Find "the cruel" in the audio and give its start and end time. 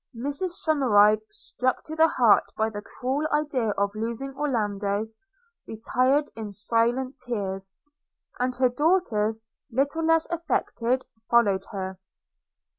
2.71-3.27